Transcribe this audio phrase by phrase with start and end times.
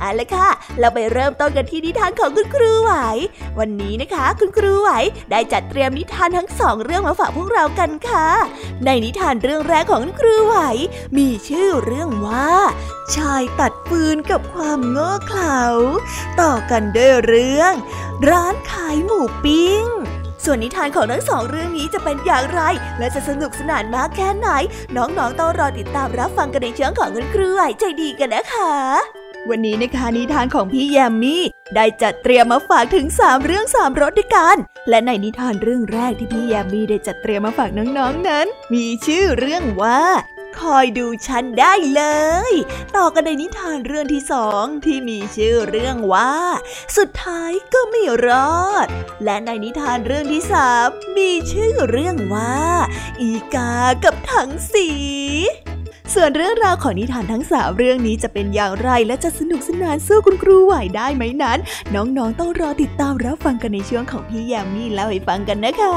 [0.00, 2.92] เอาละค่ะ เราไปเริ่มต้นกันที่นิทานของคุณครูไหว
[3.58, 4.90] วันนี้นะคะ คุณครูไหว
[5.30, 8.26] ได้จัดเตรียมนิทานทั้งสองเรื่องมาฝากพวกเรากันค่ะ
[8.84, 10.56] ในนิทานเรื่องแรกของคุณครูไหว
[11.16, 12.50] มีชื่อเรื่องว่า
[13.16, 15.60] ชายตัดฟืนกับความโง่เขลา
[16.40, 17.72] ต่อกันด้วยเรื่อง
[18.28, 19.84] ร้านขายหมูปิ้ง
[20.44, 22.60] ส่วนนิทานของทั้งสองเรื่องนี้จะเป็นอย่างไร
[22.98, 24.48] และจะสนุกสนานมากแค่ไหน
[24.96, 31.42] น้องๆต้องรอติดตามรับฟังกันในช่องของคุณครูไหวใจดีกันนะคะ วันนี้นะคะนิทานของพี่แยมมี่
[31.74, 34.56] ได้จัดเตรียมมาฝากถึง 3 เรื่อง3รสด้วยกัน
[34.88, 40.02] และในนิทานเรื่องแรกที่พี่แยมมี่ได้จัดเตรียมมาฝากน้องๆนนั้น มีชื่อเรื่องว่า
[40.60, 42.02] คอยดูฉันได้เล
[42.50, 42.52] ย
[42.96, 46.34] ต่อกันในนิทานเรื่องที่สองที่มีชื่อเรื่องว่า
[46.96, 48.28] สุดท้ายก็ไม่ร
[48.64, 48.86] อด
[49.24, 52.58] และในนิทานเรื่องที่สามมีชื่อเรื่องว่า
[53.20, 54.88] อีกากับถังสี
[56.14, 61.58] ส่วนเรื่องราวของนิทานทั้งสามเรื่องนี้จะเป็นอย่างไรและจะสนุกสนานสู้คุณครูไหวได้ไหมนั้น
[61.94, 65.96] น้องๆต้องรอติดตามรับฟังกันในช่วงของพี่แยมมี่เล่าให้ฟังกันนะคะ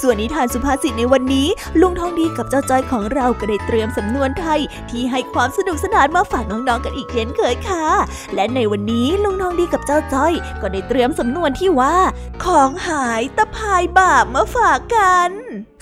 [0.00, 1.48] ส่วนนิทานสุภาษิตในวันนี้
[1.80, 4.60] ลุงทองดีกับเจ้าจ้อยของเราก็ได้เตรียมสำนวนไทย
[4.90, 7.86] ที่ให้ความสนุกสนานมาฝากน้องๆกันอีกเช่นเคยค่ะ
[8.34, 11.96] และในวันนี้ลุงทองดีกับเจ้าจ้อย ก็ได้เตรียมสำนวนที่ว่า
[12.44, 15.30] ของหายตะพายบาปมาฝากกัน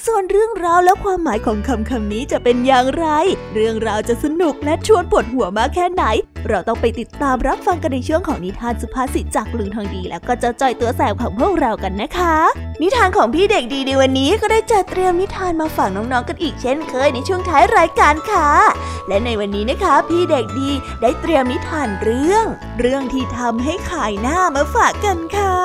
[0.07, 3.07] ส่วนเรื่องราวและความหมายของคำคำนี้จะเป็นอย่างไร
[3.55, 6.05] เรื่องราวจะสนุกและชวนปวดหัวมากแค่ไหน
[6.49, 12.37] เราต้องไปติดตามรับฟังกันในช่วงของนิทานสุภาษิตจากลุงทองดี แล้วก็เจ้าจอยตัวแสบของพวกเรากันนะคะ
[12.83, 18.49] นิทานของพี่เด็กดีในวันนี้ก็ได้จัดเตรียมนิทานมาฝากน้องๆกันอีกเช่นเคยในช่วงท้ายรายการค่ะ
[19.09, 20.71] และในวันนี้นะคะ พี่เด็กดี
[21.03, 22.45] ได้เตรียมนิทานเรื่อง
[22.81, 25.57] เรื่องที่ทำให้ขายหน้ามาฝากกันค่ะ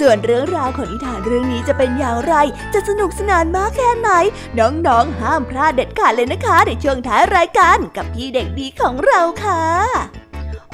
[0.00, 2.34] ส่วนเรื่องราวของนิทานเรื่องนี้จะเป็นอย่างไร
[2.74, 4.10] จะสนุกสนานมากแค่ไหน
[4.58, 9.62] น้องๆ ห้ามพลาดเด็ดขาดเลยนะคะ ในช่วงท้ายรายการกับพี่เด็กดีของเราค่ะ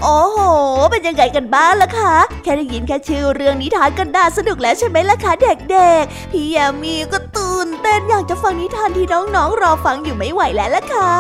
[0.03, 0.39] โอ้โห
[0.91, 11.13] เป็นยังไงกันบ้างล่ะคะ แค่ได้ยินแค่ชื่อเรื่องนิทานก็น่าสนุกแล้วใช่ไหมล่ะคะเด็กๆ พี่ยามีก็ตื่นเต้นอยากจะฟังนิทานที่น้องๆ รอฟังอยู่ไม่ไหวแล้วล่ะค่ะ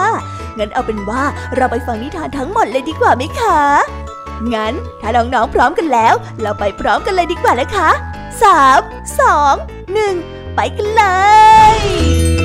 [0.59, 1.23] งั้นเอาเป็นว่า
[1.57, 3.61] เราไปฟังนิทานทั้งหมดเลยดีกว่าไหมคะ
[4.55, 7.91] งั้นถ้าน้องๆ พร้อมกันแล้ว เราไปพร้อมกันเลยดีกว่านะคะ
[8.43, 8.81] สาม
[9.21, 9.55] สอง
[9.93, 10.15] หนึ่ง
[10.55, 11.03] ไปกันเล
[11.77, 12.40] ย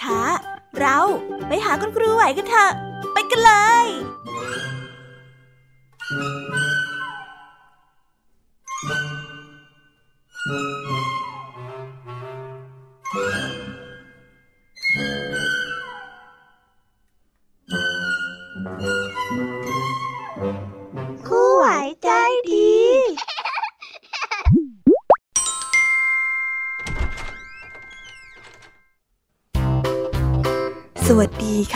[0.00, 0.17] ช้าเรา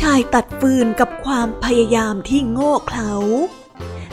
[0.00, 3.12] ชายตัดฟืนกับความพยายามที่โง่เขลา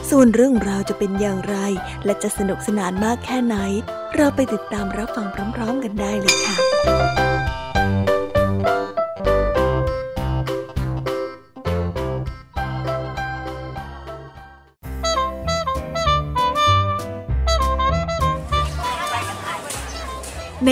[0.10, 1.58] ส่วนเรื่องราวจะเป็นอย่างไร
[2.06, 3.58] และจะสนุกสนานมากแค่ไหน
[4.16, 6.56] เราไปติดตามรับฟังพร้อมๆกันได้เลยค่ะ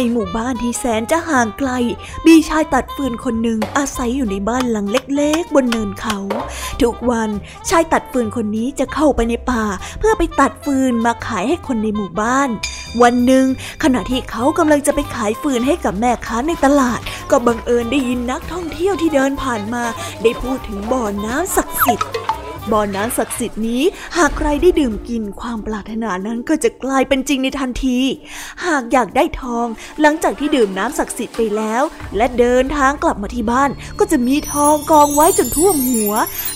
[0.02, 1.72] ในหมู่บ้านที่แสนจะห่างไกล
[2.28, 6.18] มีชายตัดฟืนคนหนึ่งอาศัยอยู่ในบ้านหลังเล็กๆ บนเนินเขา
[6.82, 7.30] ทุกวัน
[7.70, 9.64] ชายตัดฟืนคนนี้จะเข้าไปในป่า
[10.00, 12.50] เพื่อไปตัดฟืนมาขายให้คนในหมู่บ้าน
[13.02, 13.46] วันหนึ่ง
[13.84, 17.00] ขณะที่เขากำลังจะไปขายฟืนให้กับแม่ค้าในตลาด
[17.32, 19.84] ก็บังเอิญได้ยินนักท่องเที่ยวที่เดินผ่านมา
[20.22, 22.10] ได้พูดถึงบ่อน้ำศักดิ์สิทธิ์
[22.72, 23.84] บ่อน้ำศักดิ์สิทธิ์นี้
[24.18, 28.00] หากใครได้ดื่มกินความปรารถนานั้นก็จะกลายเป็นจริงในทันที
[28.66, 29.68] หากอยากได้ทอง
[30.02, 31.84] หลังจากที่ดื่มน้ำศักดิ์สิทธิ์ไปแล้ว
[32.18, 33.70] และเดินทางกลับมาที่บ้าน
[34.00, 36.14] ก็จะมีทองกองไว้จนท่วมหัว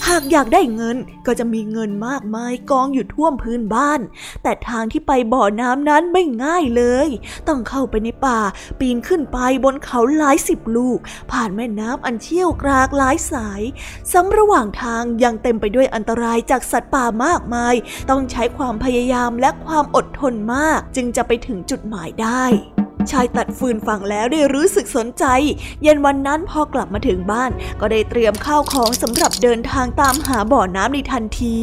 [0.08, 0.98] หากอยากได้เงิน
[1.28, 4.00] ก็จะมีเงินมากมายกองอยู่ท่วมพื้นบ้าน
[4.44, 7.08] แต่ทางที่ไปบ่อน้ำนั้นไม่ง่ายเลย
[7.48, 8.40] ต้องเข้าไปในป่า
[8.80, 11.00] ปีนขึ้นไปบนเขาหลายสิบลูก
[11.32, 13.62] ผ่านแม่น้ำอันเชี่ยวกรากหลายสาย
[14.12, 17.76] ซ้ำระหว่างทางยังเต็มไปด้วยอันตรายจากสัตว์ป่ามากมาย
[18.10, 22.44] ต้องใช้ความพยายามและความอดทนมาก จึงจะไปถึงจุดหมายได้
[23.12, 25.26] ชายตัดฟืนฟังแล้วได้รู้สึกสนใจ
[25.84, 31.58] เย็นวันนั้นพอกลับมาถึงบ้าน ก็ได้เตรียมข้าวของสำหรับเดินทางตามหาบ่อน้ำในทันที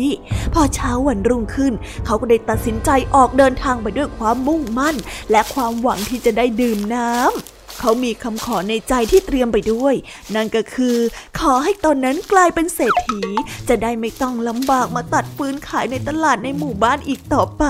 [0.54, 1.72] พอเช้าวันรุ่งขึ้น
[2.04, 4.96] เขาก็ได้ตัดสินใจออกเดินทางไปด้วยความมุ่งมั่น
[5.31, 9.94] และความหวังที่จะได้ดื่มน้ำ เขามีคำขอในใจที่เตรียมไปด้วย
[10.35, 10.97] นั่นก็คือ
[11.38, 13.23] ขอให้ตนนั้นกลายเป็นเศรษฐี
[13.69, 17.65] จะได้ไม่ต้องลำบากมาตัดปืนขายในตลาดในหมู่บ้านอีกต่อไป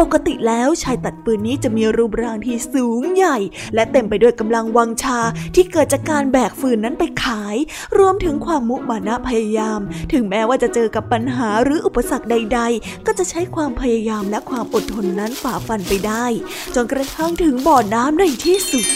[0.00, 3.38] ปกติแล้วชายตัดปืนนี้จะมีรูปร่างที่สูงใหญ่
[3.74, 5.20] และเต็มไปด้วยกำลังวังชา
[5.54, 7.56] ที่เกิดจากการแบกฟืนนั้นไปขาย
[7.98, 9.80] รวมถึงความมุมานะพยายาม
[10.12, 16.26] ถึงแม้ว่าจะเจอกับปัญหาหรืออุปสรรคใด ๆ ก็จะใช้ความพยายามและความอดทนนั้นฝ่าฟันไปได้
[16.74, 18.86] จนกระทั่งถึงบ่อน้ำในที่สุด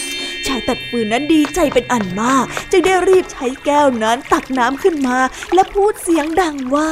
[0.47, 5.17] ชายตัดฟืนนั้นดีใจเป็นอันมาก จึงได้รีบใช้แก้วนั้นตักน้ำขึ้นมา
[5.53, 6.91] และพูดเสียงดังว่า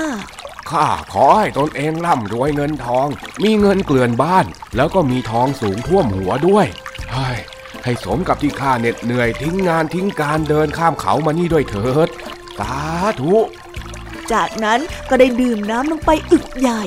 [0.70, 3.08] ข้าขอให้ตนเองร่ำรวยเงินทอง
[3.44, 6.68] มีเงินเกลื่อนบ้าน แล้วก็มีทองสูงท่วมหัวด้วย
[7.14, 7.30] ให้
[7.84, 12.08] ให้สมกับที่ข้าเหน็ดเหนื่อยทิ้งงานทิ้งการเดินข้ามเขามานี่ด้วยเถิด
[12.60, 12.76] สา
[13.22, 13.36] ธุ
[14.34, 14.80] จากนั้น
[15.10, 16.84] ก็ได้ดื่มน้ำลงไปอึกใหญ่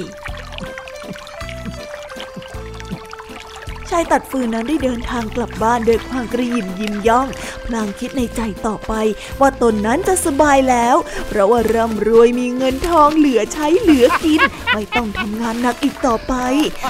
[3.90, 7.28] ชายตัดฟืนนั้นได้เดินทางกลับบ้านโดยความกระยิมยิ้มย่อง
[7.66, 8.92] พลางคิดในใจต่อไป
[9.40, 10.96] ว่าตนนั้นจะสบายแล้ว
[11.28, 14.40] เพราะว่าร่ำรวยมีเงินทองเหลือใช้เหลือกิน
[14.74, 16.34] ไม่ต้องทำงานหนักอีกต่อไป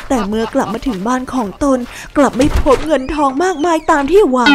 [0.08, 1.78] แต่เมื่อกลับมาถึงบ้านของตน
[2.16, 4.54] กลับไม่พบเงินทองมากมายตามที่หวัง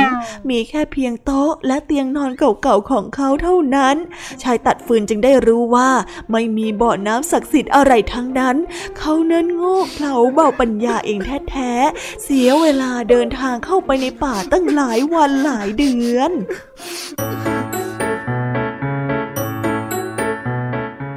[0.49, 3.95] มีแค่เพียงโต๊ะและเตียงนอนเก่าๆของเขาเท่านั้น
[4.43, 5.89] ชายตัดฟืนจึงได้รู้ว่า
[6.31, 8.55] ไม่มีบ่อน้ำศักดิ์สิทธิ์อะไรทั้งนั้น
[8.97, 11.19] เขาเน้นโง่เขลาเบาปัญญาเอง
[11.49, 16.31] แท้ๆสียเวลาเดินทางเข้าไปในป่าตั้งหลายวันหลายเดือน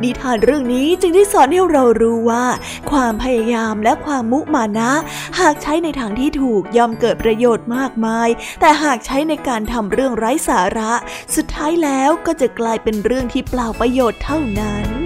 [0.03, 2.45] นิทานเรื่องนี้จึงได้สอนให้เรารู้ว่า
[2.91, 4.93] ความพยายามและความมุมานะ
[5.41, 8.29] หากใช้ในทางที่ถูกย่อมเกิดประโยชน์มากมาย
[8.61, 10.93] แต่หากใช้ในการทำเรื่องไร้สาระ
[11.35, 15.06] สุดท้ายแล้วก็จะกลายเป็นเรื่องที่เปล่าประโยชน์เท่านั้น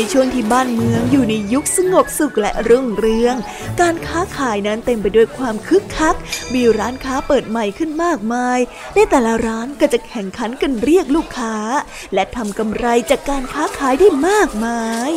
[0.00, 3.34] ในช่วงที่บ้านเมืองอยู่ในยุคสงบสุขและรุ่งเรือง
[3.80, 6.16] การค้าขายนั้นเต็มไปด้วยความคึกคัก
[6.54, 8.58] มีร้านค้าเปิดใหม่ขึ้นมากมาย
[8.94, 11.56] ในแต่ละร้านก็จะแข่งขันกันเรียกลูกค้า
[12.14, 15.12] และทำกำไรจากการค้าขายได้มากมาย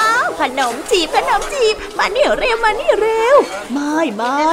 [0.00, 3.36] อ้าวขนมจีบขนมจีบมานี่เร็วมานี่เร็ว
[3.72, 4.48] ไม่ไม่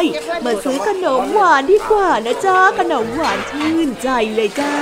[0.45, 4.75] มาซื้อขนมหวานดีกว่านะจ้าขนมหวานชื่นใจเลยจ้า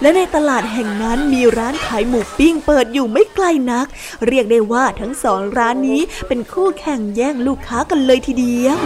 [0.00, 3.86] และในตลาดแห่งนั้นมีร้านขายหมูปิ้งเปิดอยู่ไม่ไกลนัก
[4.26, 8.78] เรียกได้ว่าทั้งสองร้านนี้เป็นคู่แข่งแย่งลูกค้ากันเลยทีเดียว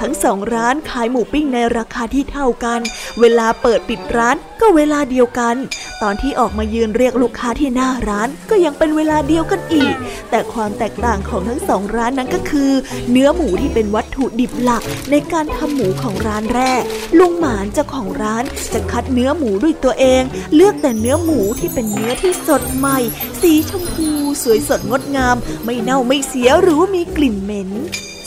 [0.00, 2.80] ทั้งสองร้านขายหมูปิ้งในราคาที่เท่ากัน
[3.20, 5.56] เวลาเปิดปิดร้านก็เวลาเดียวกัน
[6.02, 9.94] ตอนที่ออกมายืนเรียกลูกค้าที่หน้าร้านก็ยังเป็นเวลาเดียวกันอีก
[10.30, 12.72] แต่ความแตกต่างของทั้งสองร้านนั้นก็คือ
[13.10, 16.82] เนื้อหมูที่เป็นวัตถุดิบหลักในการทำหมูของร้านแรก
[17.18, 20.22] ลุงหมานเจ้าของร้านจะคัดเนื้อหมูด้วยตัวเอง
[20.54, 22.98] เลือกแต่เนื้อหมูที่เป็นเนื้อที่สดใหม่
[23.40, 24.08] สีชมพู
[24.42, 27.70] สวยสดงดงาม ไม่เน่าไม่เสียหรือว่ามีกลิ่นเหม็น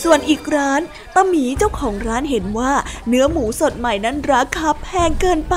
[0.02, 0.80] ส่วนอีกร้าน
[1.14, 2.72] ตาหมีเจ้าของร้านเห็นว่า
[3.08, 5.56] เนื้อหมูสดใหม่นั้นราคาแพงเกินไป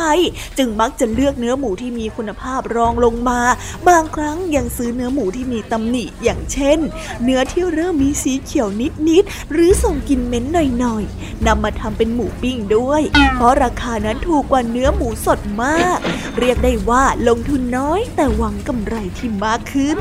[0.57, 3.41] จึงมักจะเลือกเนื้อหมูที่มีคุณภาพรองลงมา
[3.87, 6.79] บางครั้งยังซื้อเนื้อหมูที่มีตำหนิอย่างเช่น
[7.23, 8.69] เนื้อที่เริ่มมีสีเขียว
[9.09, 13.01] นิดๆหรือส่งกลิ่นเหม็นหน่อยๆนำมาทำเป็นหมูปิ้งด้วย
[13.35, 15.97] เพราะราคานั้นถูกกว่าเนื้อหมูสดมาก
[16.39, 19.99] เรียกได้ว่าลงทุนน้อยแต่หวังกำไรที่มากขึ้น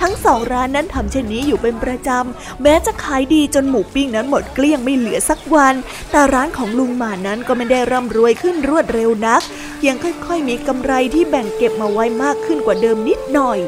[0.00, 5.74] ทั้งสองร้านนั้นทำเช่นนี้อยู่เป็นประจำ แม้จะขายดีจนหมูปิ้งนั้นหมดเกลี้ยงไม่เหลือสักวัน
[6.10, 9.42] แต่ร้านของลุงหมานั้นก็ไม่ได้ร่ำรวยขึ้นรวดเร็วนัก
[9.86, 13.58] ยังค่อยๆมีกำไรที่แบ่งเก็บมาไว้มากขึ้นกว่าเดิมนิดหน่อย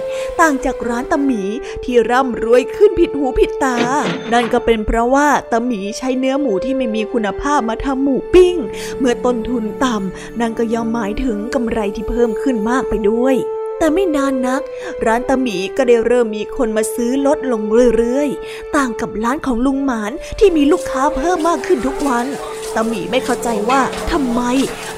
[0.40, 1.42] ต่างจากร้านตาหมี
[1.84, 3.76] ที่ร่ำรวยขึ้นผิดหูผิดตา
[4.32, 8.56] นั่นก็เป็นเพราะว่าตาหมีใช้เนื้อหมูที่ไม่มีคุณภาพมาทำหมูปิ้ง
[8.98, 13.36] เมื่อต้นทุนต่ำนั่นก็ย่อมหมายถึงกำไรที่เพิ่มขึ้นมากไปด้วย
[13.80, 14.62] แต่ไม่นานนัก
[15.06, 17.62] ร้านตาหมีก็ได้เริ่มมีคนมาซื้อลดลง
[17.96, 22.26] เรื่อยๆ ต่างกับร้านของลุงหมานที่มีลูกค้าเพิ่มมากขึ้นทุกวัน
[22.74, 24.40] ตาหมีไม่เข้าใจว่าทำไม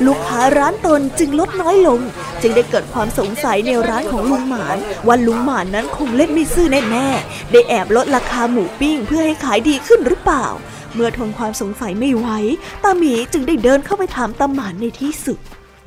[0.06, 2.00] ลูกค้าร้านตนจึงลดน้อยลง
[2.42, 10.46] จึงได้เกิดความสงสัยในร้านของลุงหมานว่าลุงหมานนั้นคงเล่นไม่ซื่อแน่ๆได้แอบลดราคาหมูปิ้งเพื่อให้ขายดีขึ้นหรือเปล่า
[10.94, 12.28] เมื่อทนความสงสัยไม่ไหว
[12.84, 15.38] ตาหมีจึงได้เดินเข้าไปถามตาหมานในที่สุด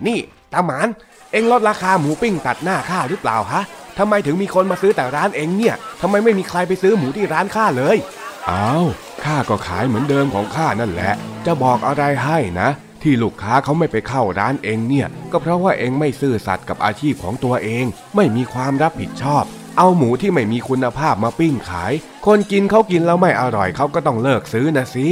[0.06, 0.20] นี่
[0.54, 0.88] ตาหมาน
[1.36, 3.64] เอ็งลดราคาหมูปิ้งตัดหน้าข้าหรือเปล่าฮะ
[3.98, 7.98] ทำไมถึงมีคนมาซื้อแต่ร้านเองเนี่ยทำไมไม่มีใครไปซื้อหมูที่ร้านข้าเลย
[8.50, 8.86] อ้าว
[9.24, 11.14] ข้าก็ขายเหมือนเดิมของข้านั่นแหละ
[11.46, 12.70] จะบอกอะไรให้นะ
[13.04, 19.44] ที่ลูกค้าเขาไม่ไปเข้าร้านเองเนี่ย ก็เพราะว่าเองไม่ซื่อสัตย์กับอาชีพของตัวเอง ไม่มีความรับผิดชอบ
[19.78, 21.94] เอาหมูที่ไม่มีคุณภาพมาปิ้งขาย
[22.26, 25.08] คนกินเขากินแล้วไม่อร่อยเขาก็ต้องเลิกซื้อนะสิ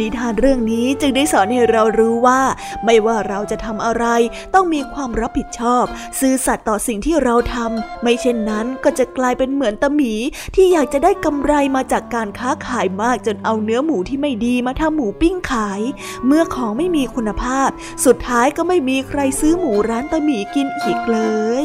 [0.00, 2.40] นิทานเรื่องนี้จึงได้สอนให้เรารู้ว่า
[2.84, 4.04] ไม่ว่าเราจะทำอะไร
[4.54, 5.84] ต้องมีความรับผิดชอบ
[6.20, 10.12] ซื่อสัตย์ต่อสิ่งที่เราทำไม่เช่นนั้นก็จะกลายเป็นเหมือนตะหมี
[10.54, 15.80] ที่อยากจะได้กำไรมาจากการค้าขายมากจนเอาเนื้อหมูที่ไม่ดีมาทำหมูปิ้งขาย
[16.26, 17.68] เมื่อของไม่มีคุณภาพ
[18.04, 21.18] สุดท้ายก็ไม่มีใครซื้อหมูร้านตะหมีกินอีกเล
[21.62, 21.64] ย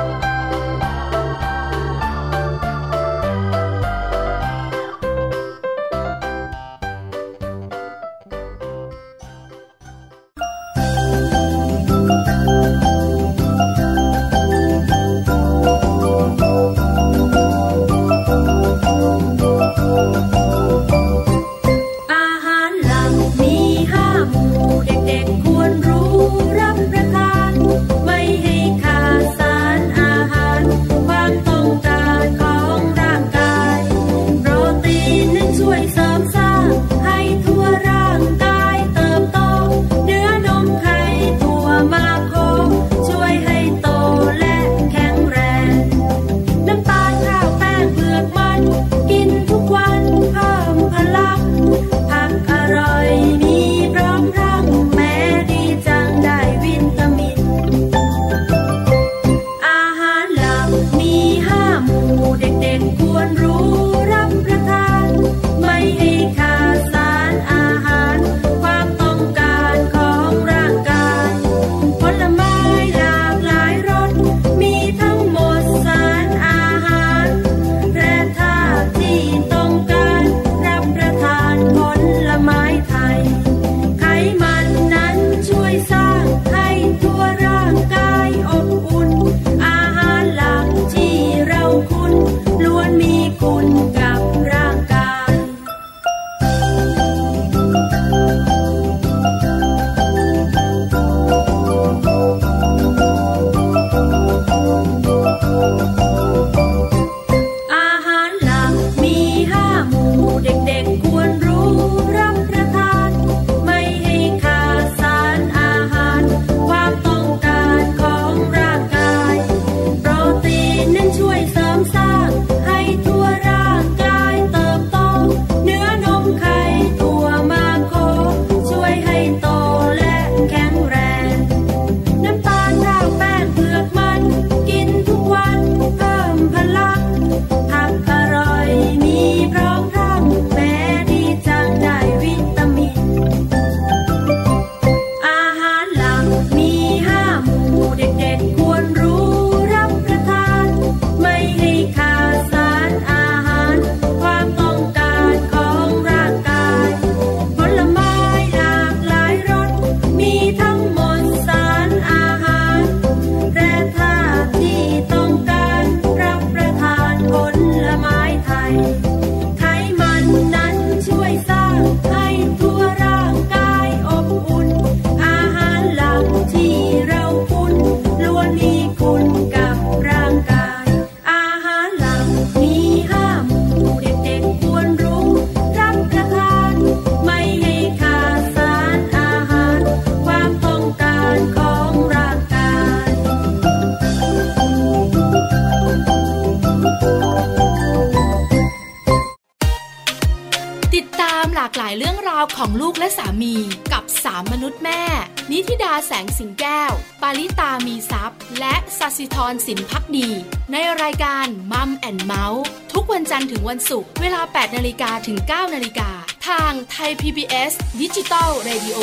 [206.07, 210.29] แสงสิงแก้ว ปาริตามีซัพ์และสัสิธรสินพักดี
[210.71, 216.09] ในรายการ Mum and Mouse ทุกวันจันทร์ถึงวันศุกร์เวลา 8 นาฬิกาถึง 9 นาฬิกา
[216.47, 218.99] ทางไทย PBS ดิจิตอล Radio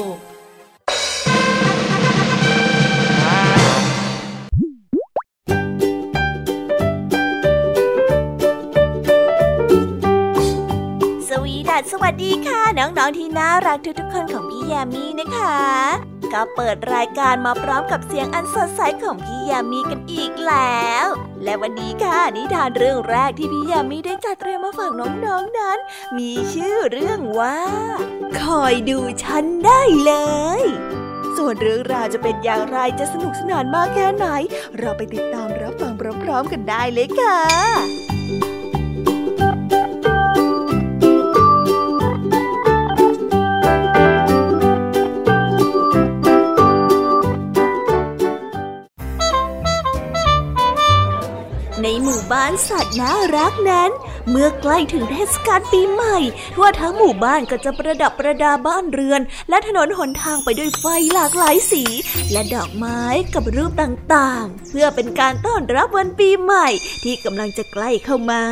[11.79, 15.59] สวัสสวัสดีค่ะน้องๆที่น่ารักทุกๆคนของพี่ยามีนะคะ
[16.33, 21.07] ก็เปิดรายการมาพร้อมกับเสียงอันสดใสของพี่ยามีกันอีกแล้ว
[21.45, 25.79] และวันนี้ค่ะนิทานเรื่องแรกที่พี่ยามีได้จัดเตรียมมาฝากน้องๆนนั้น
[26.19, 27.59] มีชื่อเรื่องว่า
[28.41, 30.13] คอยดูฉันได้เล
[30.61, 30.63] ย
[31.37, 34.27] ส่วนเรื่องราวจะเป็นอย่างไรจะสนุกสนานมากแค่ไหน
[34.79, 38.18] เราไปติดตามรับฟังพร้อมๆกันได้เลยค่ะ
[51.91, 53.91] ในหมู่บ้านสัตว์น่ารักนั้น
[54.31, 56.19] เมื่อใกล้ถึงเทศกาลปีใหม่
[56.55, 61.83] ทั่วทั้งหมู่บ้านก็จะประดับประดาบ้านเรือน และถนนหนทางไปด้วยไฟหลากหลายสี
[62.33, 63.03] และดอกไม้
[63.35, 66.69] กับรูปต่างๆ เพื่อเป็นการต้อนรับวันปีใหม่
[67.05, 68.43] ที่กำลังจะใกล้เข้ามา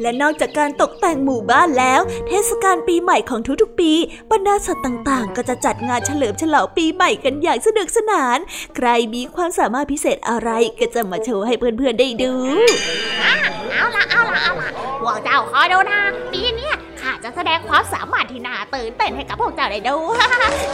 [0.00, 3.92] และนอกจากการตกแต่งหมู่บ้านแล้ว เทศกาลปีใหม่ของทุกๆ ปี
[4.32, 8.38] บรรดาสัตว์ต่างๆ ก็จะจัดงานเฉลิมฉลองปีใหม่กันอย่างสนุกสนาน
[8.76, 12.32] ใครมีความสามารถพิเศษอะไรก็จะมาโชว์ให้เพื่อนๆได้ดู
[13.20, 14.68] เอาละเอาละเอาละ
[15.02, 16.00] พวกเจ้าคอยดูนะ
[16.32, 19.96] ปีนี้ข้าจะแสดงความสามารถที่น่าตื่นเต้นให้กับพวกเจ้าได้ดู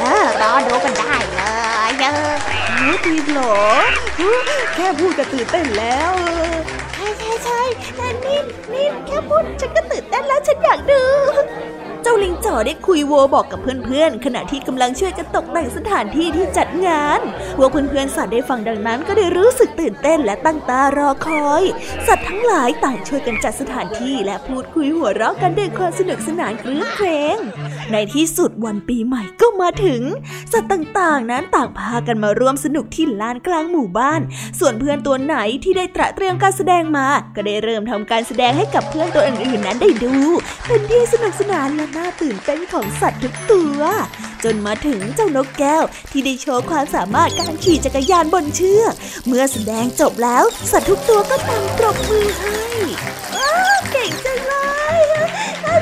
[0.01, 1.43] เออรอดูกันได้เล
[1.89, 2.33] ยเออ
[2.81, 3.57] รู้จริงเหรอ
[4.75, 6.13] แค่พูดก็ตื่นเต้นแล้ว
[6.95, 7.61] ใช่ใช่ใช่
[7.97, 8.41] แต่นี่
[8.73, 11.03] นี่แค่พูดฉันก็ตื่นเต้นแล้วฉันอยากดู
[12.11, 17.21] จ้าลิงจ่อได้คุยโวบอกกับเพื่อนๆ ขณะที่กำลังช่วยกันตกแต่งสถานที่ที่จัดงาน
[17.57, 21.63] พวกเพื่อนๆสัตว์ได้ฟังดังนั้นก็ได้รู้สึกตื่นเต้นและตั้งตารอคอย
[22.07, 27.37] สัตว์ทั้งหลายต่างช่วยกันจัดสถานที่และพูดคุยหัวเราะกันด้วยความสนุกสนานคลื้นเครง
[27.93, 30.03] ในที่สุดวันปีใหม่ก็มาถึง
[30.53, 34.21] สัตว์ต่างๆ นั้นต่างพากันมาร่วมสนุกที่ลานกลางหมู่บ้าน
[34.61, 40.15] ส่วนเพื่อนตัวไหนที่ได้ตระเตรียมการแสดงมา ก็ได้เริ่มทำการแสดงให้กับเพื่อนตัวอื่นๆนั้นได้ดู
[40.67, 43.81] เป็นที่สนุกสนานและน่าตื่นเต้นของสัตว์ทุกตัว
[44.45, 48.95] จนมาถึงเจ้านกแก้ว ที่ได้โชว์ความสามารถการขี่จักรยานบนเชือก
[49.27, 52.59] เมื่อแสดงจบแล้ว สัตว์ทุกตัวก็ต่างปรบมือให้
[53.37, 54.55] อ้าวเก่งจังเล
[54.97, 54.99] ย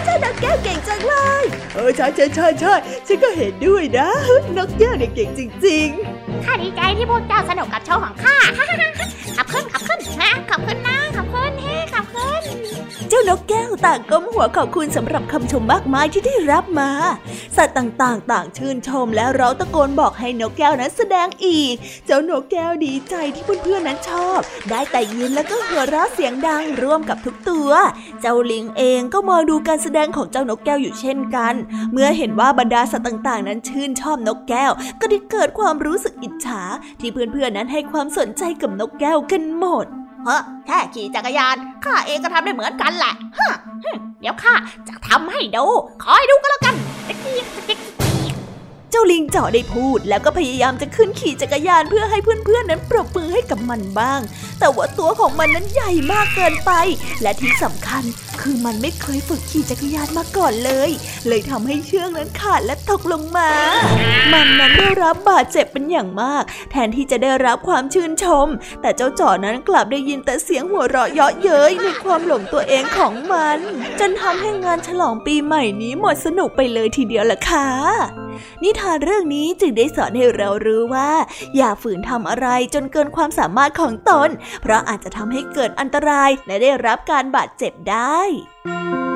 [0.04, 2.74] เจ้านกแก้วเก่งจังเลยเออใช่ใช่ใช่ใช่
[3.06, 4.08] ฉันก็เห็นด้วยนะ
[4.56, 8.36] นกแก้วเนี่ยเก่งจริง ๆ ข้าดีใจที่พวกเจ้าสนุกกับโชว์ของข้า
[9.36, 11.95] ขับขึ้นขับขึ้นนะขับขึ้นนะขับขึ้นเฮ้ขับขึ้น
[13.10, 16.90] เจ้านกแก้วต่างก้มหัวขอบคุณสำหรับคำชมมากมายที่ได้รับมา
[17.56, 21.74] สัตว์ต่างๆ ต่างชื่นชมและร้องตะโกนบอกให้นกแก้วนั้นแสดงอีก
[22.06, 24.38] เจ้านกแก้วดีใจที่เพื่อนๆนั้นชอบ
[24.70, 27.70] ได้แต่ยิ้มแล้วก็หัวเราะเสียงดังร่วมกับทุกตัว
[28.20, 31.54] เจ้าลิงเองก็มองดูการแสดงของเจ้านกแก้วอยู่เช่นกัน
[31.92, 36.62] เมื่อเห็นว่าบรรดาสัตว์ต่างๆ นั้นชื่นชอบนกแก้ว ก็ได้เกิดความรู้สึกอิจฉา
[37.00, 39.88] ที่เพื่อนๆนั้นให้ความสนใจกับนกแก้วกันหมด
[40.26, 43.50] เฮ้อแค่ขี่จักรยานข้าเองก็ทำได้เหมือนกันแหละฮะ
[43.84, 44.54] ฮึเดี๋ยวข้า
[44.88, 45.64] จะทำให้ดู
[46.04, 46.74] คอยดูก็แล้วกัน
[47.06, 47.78] เด็ก
[48.98, 54.20] จ้าลิงเจ่อได้พูด แล้วก็พยายามจะขึ้นขี่จักรยานเพื่อให้เพื่อนๆนั้นปรบมือให้กับมันบ้าง
[54.60, 56.72] แต่ว่าตัวของมันนั้นใหญ่มากเกินไป
[57.22, 58.04] และที่สำคัญ
[58.40, 60.90] คือมันไม่เคยฝึกขี่จักรยานมาก่อนเลย
[61.28, 63.50] เลยทำให้เชือกนั้นขาดและตกลงมา
[64.32, 68.46] มันนั้นได้รับบาดเจ็บเป็นอย่างมาก แทนที่จะได้รับความชื่นชม
[68.80, 73.58] แต่เจ้าจ่อนั้นกลับได้ยินแต่เสียงหัวเราะเยาะเย้ยในความหลงตัวเองของมัน
[74.00, 78.25] จนทำให้งานฉลองปีใหม่นี้หมดสนุกไปเลยทีเดียวล่ะค่ะ
[78.62, 81.10] นิทานเรื่องนี้จึงได้สอนให้เรารู้ว่า
[81.56, 84.28] อย่าฝืนทำอะไรจนเกินความสามารถของตน
[84.62, 89.15] เพราะอาจจะทำให้เกิดอันตรายและได้รับการบาดเจ็บได้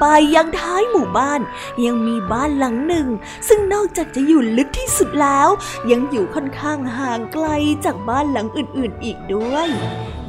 [0.00, 1.40] ไปยังท้ายหมู่บ้าน
[1.84, 3.08] ยังมีบ้านหลังหนึ่ง
[3.48, 5.48] ซึ่งนอกจากจะอยู่ลึกที่สุดแล้ว
[5.90, 7.46] ยังอยู่ค่อนข้างห่างไกล
[7.84, 9.68] จากบ้านหลังอื่นๆอีกด้วย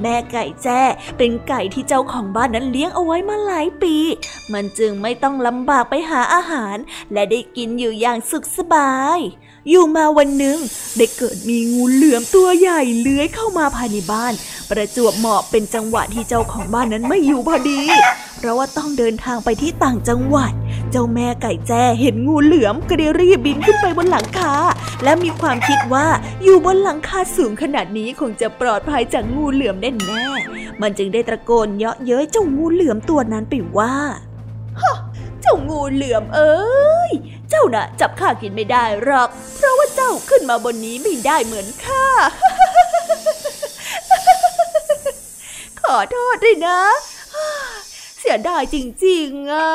[0.02, 0.82] แม่ไก่แจ้
[1.18, 3.96] เป็นไก่ที่เจ้าของบ้านนั้นเลี้ยงเอาไว้มาหลายปี
[4.54, 6.78] มันจึงไม่ต้องลำบากไปหาอาหาร
[7.14, 9.20] และได้กินอยู่อย่างสุขสบาย
[9.70, 10.58] อยู่มาวันหนึ่ง
[10.98, 14.34] ได้เกิดมีงูเหลือมตัวใหญ่เลื้อยเข้ามาภายในบ้าน
[14.70, 17.82] ประจวบเหมาะเป็นจังหวะที่เจ้าของบ้านนั้นไม่อยู่พอดี
[18.38, 20.52] เพราะว่าต้องเดินทางไปที่ต่างจังหวัด
[20.92, 24.54] เจ้าแม่ไก่แจ้เห็นงูเหลือมก็ได้รีบบินขึ้นไปบนหลังคา
[25.04, 26.08] และมีความคิดว่า
[26.44, 33.96] อยู่บนหลังคาสูงขนาดนี้คงจะปลอดภัยจากงูเหลือมแน่แน่ๆมันจึงได้ตะโกนเยาะเย้ยเจ้างูเหลือมตัวนั้นไปว่า
[35.42, 37.12] เจ้างูเหลือมเอ้ย
[37.50, 42.06] เจ้าน่ะ จับข้ากินไม่ได้หรอก เพราะว่าเจ้าขึ้นมาบนนี้ไม่ได้เหมือนข้า
[45.82, 46.80] ขอโทษด้วยนะ
[48.20, 49.72] เสียดายจริงๆอะ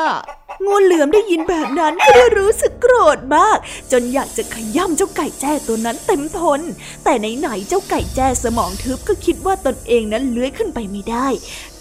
[0.63, 3.57] งูเหลือมได้ยินแบบนั้นก็ได้รู้สึกโกรธมาก
[3.91, 6.61] จนอยากจะขย่ำเจ้าไก่แจ้ตัวนั้นเต็มทน
[7.03, 11.27] แต่ไหนๆเจ้าไก่แจ้สมองทึบก็คิดว่าตนเองนั้นเลื้อยขึ้นไปไม่ได้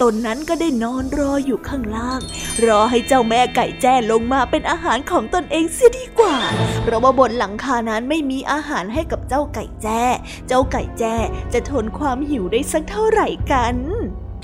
[0.02, 2.20] ตนนั้นก็ได้นอนรออยู่ข้างล่าง
[2.64, 6.36] รอให้เจ้าแม่ไก่แจ้ลงมาเป็นอาหารของตนเองเสียดีกว่า
[6.82, 10.02] เพราะว่าบนหลังคานั้นไม่มีอาหารให้กับเจ้าไก่แจ้
[10.48, 11.16] เจ้าไก่แจ้
[11.52, 13.76] จะทนความหิวได้สักเท่าไหร่กัน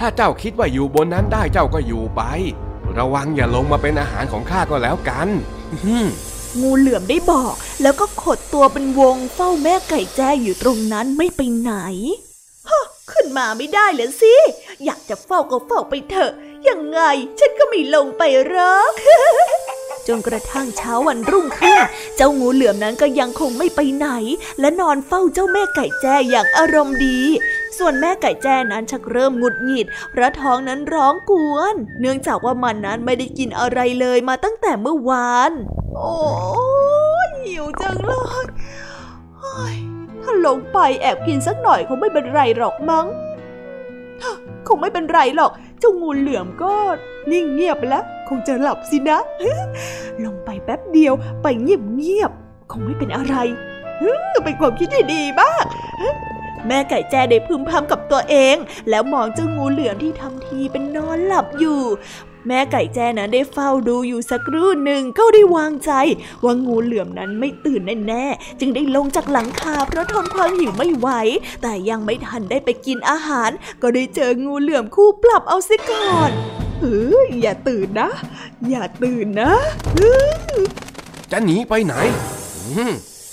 [0.01, 2.23] ถ้าเจ้าคิดว่าอยู่บนนั้นได้เจ้าก็อยู่ไป
[2.99, 5.29] ระวังอย่าลงมาเป็นอาหารของข้าก็แล้วกัน
[6.61, 11.73] งูเหลือมได้บอก แล้วก็ขดตัวเป็นวงเฝ้าแม่ไก่แจ้อยู่ตรงนั้นไม่ไปไหน
[12.69, 14.35] ฮะขึ้นมาไม่ได้เลยสิ
[14.85, 16.33] อยากจะเฝ้าก็เฝ้าไปเถอะ
[16.69, 17.01] ยังไง
[17.39, 18.93] ฉันก็ไม่ลงไปหรอก
[20.07, 21.79] จนกระทั่งเช้าวันรุ่งขึ้น
[22.17, 24.09] เจ้างูเหลือมนั้นก็ยังคงไม่ไปไหน
[24.61, 27.19] และนอนเฝ้าเจ้าแม่ไก่แจ้อย่างอารมณ์ดี
[27.81, 35.53] ส่วนแม่ไก่แจ้นั้นชักเริ่มหงุดหงิดเพราะท้องนั้นร้องกวน เนื่องจากว่ามันนั้นไม่ได้กินอะไรเลยมาตั้งแต่เมื่อวาน
[35.97, 36.15] โอ้
[37.27, 38.13] ยหิวจังเล
[38.45, 38.47] ย
[40.23, 43.07] ถ้าลงไปแอบกินสักหน่อยคงไม่เป็นไรหรอกมั้ง
[44.69, 46.75] คงไม่เป็นไรหรอก เจ้างูเหลือมก็
[47.31, 49.19] นิ่งเงียบไปแล้ว คงจะหลับสินะ
[50.25, 52.31] ลงไปแป๊บเดียวไปเงียบเงียบ
[52.73, 53.37] คงไม่เป็นอะไร
[54.45, 55.65] เป็นความคิดที่ดีมาก
[56.67, 58.57] แม่ไก่แจ้ได้พึมพำกับตัวเอง
[58.91, 61.81] แล้วมองเจ้างูเหลือมที่ทำทีเป็นนอนหลับอยู่
[62.49, 65.93] แม่ไก่แจ้นั้นได้เฝ้าดูอยู่สักครู่หนึ่งก็ได้วางใจ
[66.45, 71.09] ว่างูเหลือมนั้นไม่ตื่นแน่ๆจึงได้ลงจากหลังคาเพราะทนความหิวไม่ไหว
[71.63, 73.51] แต่ยังไม่ทันได้ไปกินอาหาร
[73.83, 76.31] ก็ได้เจองูเหลือมคู่ปรับเอาซิก่อน
[76.81, 78.11] เฮ้ยอย่าตื่นนะ
[78.71, 79.53] อย่าตื่นนะ
[81.33, 81.95] จะหนีไปไหน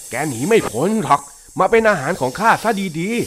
[0.10, 1.22] แกหนีไม่พ้นหรอก
[1.60, 3.18] มาเป็นอาหารของข้าซะดีๆ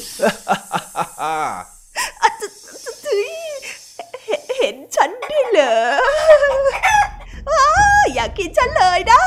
[4.59, 5.75] เห็นฉันด้วยเหรอ
[7.51, 7.65] อ้า
[8.15, 9.21] อยากกินฉันเลยนะ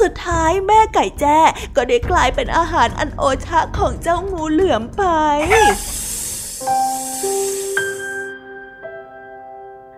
[0.00, 1.38] สุดท้ายแม่ไก่แจ้
[1.76, 5.02] ก็ได้กลายเป็นอาหารอันโอชะของเจ้างูเหลือมไป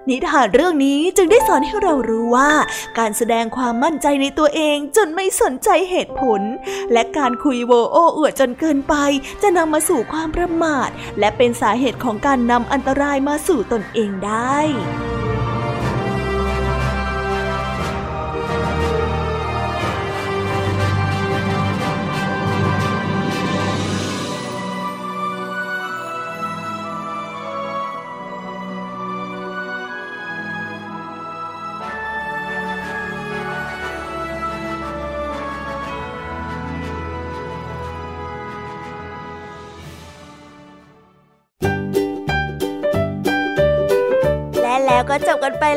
[0.08, 2.50] นิทานเรื่องนี้จึงได้สอนให้เรารู้ว่า
[2.98, 6.40] การแสดงความมั่นใจในตัวเองจนไม่สนใจเหตุผล
[6.92, 8.94] และการคุยโวโอ้อวดจนเกินไป
[9.42, 10.88] จะนำมาสู่ความประมาท
[11.18, 14.58] และเป็นสาเหตุของการนำอันตรายมาสู่ตนเองได้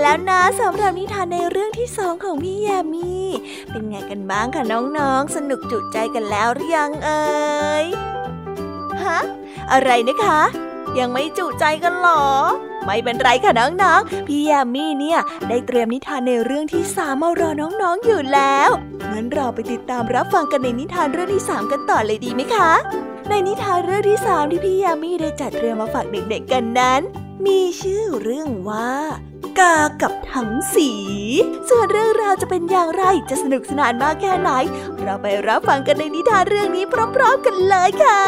[0.02, 3.12] แล้วนะสำหรับนิทานในเรื่องที่สองของพี่ยามี
[3.72, 7.26] เป็นไงกันบ้างคะน้องๆ สนุกจุใจกันแล้วหรือยังเอ่
[7.84, 7.86] ย
[9.04, 9.20] ฮะ
[9.72, 10.42] อะไรนะคะ
[11.00, 12.24] ยังไม่จุใจกันหรอ
[12.86, 18.70] ไม่เป็นไรค่ะน้องๆ พี่ยามีเนี่ยได้เตรียมนิทานในเรื่องที่สามมารอน้องๆอยู่แล้ว
[19.12, 22.72] งั้นเราไปติดตามรับฟังกันในนิทานเรื่องที่สามกันต่อเลยดีไหมคะ
[23.30, 27.02] ในนิทานเรื่องที่สามที่พี่ยามีได้จัดเตรียมมาฝากเด็กๆกันนั้น
[27.46, 28.92] มีชื่อเรื่องว่า
[29.60, 30.92] กากับถังสี
[31.70, 34.52] ส่วนเรื่องราวจะเป็นอย่างไรจะสนุกสนานมากแค่ไหน
[35.02, 38.20] เราไปรับฟังกันในนิทานเรื่องนี้พร้อมๆกันเลยค่ะ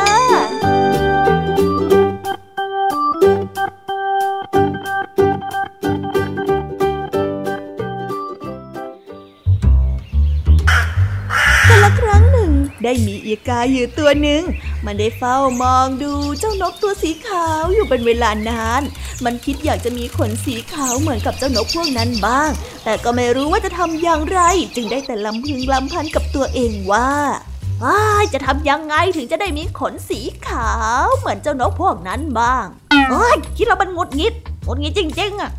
[11.70, 12.52] กาละครั้งหนึ่ง
[12.84, 14.42] ได้มีอีกาอยู่ตัวหนึ่ง
[14.86, 18.82] มันได้เฝ้ามองดูเจ้านกตัวสีขาวอยู่เป็นเวลานาน
[19.26, 22.50] มันคิดอยากจะมีขนสีขาวเหมือนกับเจ้านกพวกนั้นบ้าง
[22.84, 24.40] แต่ก็ไม่รู้ว่าจะทำอย่างไร
[24.76, 27.10] จึงได้แต่ลำพึงลำพันกับตัวเองว่า
[28.34, 30.70] จะทำยังไงถึงจะได้มีขนสีขา
[31.04, 32.66] วเหมือนเจ้านกพวกนั้นบ้าง
[33.10, 34.34] โอ้ยคิดเรามันงดงิด
[34.68, 35.52] งดงิดจริงๆอะ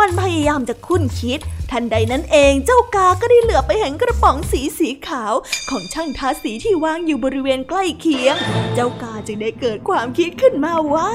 [0.00, 5.34] มันพยายามจะคุ้นคิด ทันใดนั้นเองเจ้ากาก็ได้เหลือไปเห็นกระป๋องสีสีขาว
[5.70, 8.36] ของช่างทาสีที่วางอยู่บริเวณใกล้เคียง
[8.74, 11.12] เจ้ากาจึงได้เกิดความคิดขึ้นมาว่า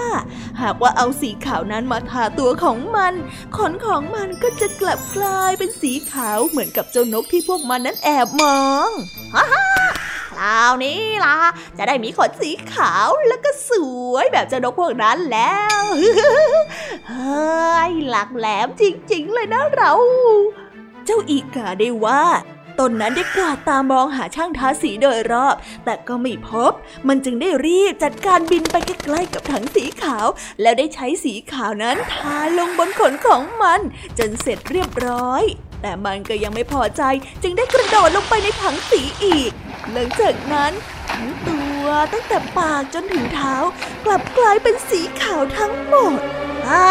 [0.62, 3.14] หากว่าเอาสีขาวนั้นมาทาตัวของมัน
[3.58, 8.90] ขนของมันก็จะกลับกลายเป็นสีขาวเหมือนกับเจ้านกที่พวกมันนั้นแอบมอง
[9.36, 9.91] ฮ่าฮ่า
[10.32, 11.38] คราวนี้ล่ะ
[11.78, 13.72] จะได้มีขนสีขาวแล้วก็ส
[14.12, 15.82] วยแบบเจ้านกพวกนั้นแล้ว
[17.10, 19.92] เฮ้ยหลักแหลมจริง ๆ เลยนะเรา
[21.06, 22.24] เจ้าอีกาได้ว่า
[22.80, 26.72] ตนนั้นได้กวาดตามองหาช่างทาสีโดยรอบ แต่ก็ไม่พบ
[27.08, 30.28] มันจึงได้รีบจัดการบินไปใกล้ๆกับถังสีขาว
[30.62, 33.80] แล้วได้ใช้สีขาวนั้นทาลงบนขนของมัน
[34.20, 35.44] จนเสร็จเรียบร้อย
[35.82, 37.02] แต่มันก็ยังไม่พอใจ
[37.44, 39.52] จึงได้กระโดดลงไปในถังสีอีก
[39.92, 40.72] หลังจากนั้น
[41.12, 43.56] ทั้งตัวตั้งแต่ปากจนถึงเท้า
[44.06, 46.20] กลับกลายเป็นสีขาวทั้งหมด
[46.68, 46.86] ไอ้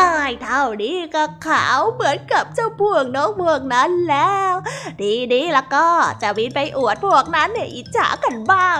[0.45, 4.55] เท่านี้ก็ขาวเหมือนกับเจ้าพวกนกพวกนั้นแล้ว
[5.03, 5.87] ดีดีแล้วก็
[6.23, 8.79] จะวินไปอวดพวกนั้นเนี่ยอิจฉากันบ้าง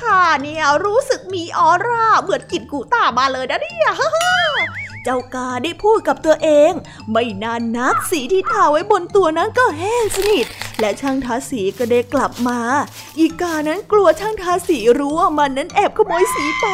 [0.00, 3.90] ข้าเนี่ยรู้สึกมีออร่าเหมือนกินกูต้ามาเลยนะเนี่ย
[5.04, 6.72] เจ้ากาได้พูดกับตัวเอง
[7.10, 10.46] ไม่นานนักสีที่ทาไว้บนตัวนั้นก็แห้งสนิท
[10.80, 12.60] และช่างทาสีก็ได้กลับมา
[13.18, 16.66] อีกานั้นกลัวช่างทาสีรู้ว่ามันนั้นแอบขโมยสีไป